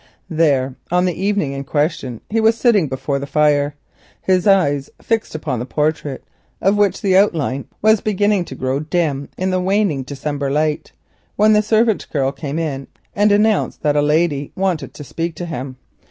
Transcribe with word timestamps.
There, 0.31 0.73
on 0.89 1.05
the 1.05 1.29
afternoon 1.29 1.53
in 1.53 1.63
question, 1.63 2.21
he 2.27 2.51
sat 2.51 2.89
before 2.89 3.19
the 3.19 3.27
fire, 3.27 3.75
his 4.19 4.47
eyes 4.47 4.89
fixed 4.99 5.35
upon 5.35 5.59
the 5.59 5.65
portrait, 5.67 6.23
of 6.59 6.75
which 6.75 7.03
the 7.03 7.15
outline 7.15 7.65
was 7.83 8.01
beginning 8.01 8.45
to 8.45 8.55
grow 8.55 8.79
dim 8.79 9.29
in 9.37 9.51
the 9.51 9.61
waning 9.61 10.01
December 10.01 10.49
light, 10.49 10.91
when 11.35 11.53
the 11.53 11.61
servant 11.61 12.09
girl 12.11 12.31
came 12.31 12.57
in 12.57 12.87
and 13.15 13.31
announced 13.31 13.83
that 13.83 13.95
a 13.95 14.01
lady 14.01 14.51
wished 14.55 14.91
to 14.91 15.03
speak 15.03 15.35
to 15.35 15.45
him. 15.45 15.77